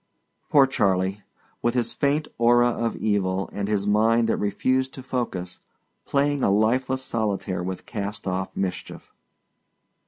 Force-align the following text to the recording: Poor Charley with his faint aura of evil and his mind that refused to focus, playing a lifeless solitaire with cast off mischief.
Poor 0.49 0.65
Charley 0.65 1.21
with 1.61 1.75
his 1.75 1.93
faint 1.93 2.27
aura 2.39 2.69
of 2.69 2.95
evil 2.95 3.51
and 3.53 3.67
his 3.67 3.85
mind 3.85 4.27
that 4.27 4.37
refused 4.37 4.95
to 4.95 5.03
focus, 5.03 5.59
playing 6.05 6.41
a 6.41 6.49
lifeless 6.49 7.03
solitaire 7.03 7.61
with 7.61 7.85
cast 7.85 8.25
off 8.25 8.49
mischief. 8.57 9.13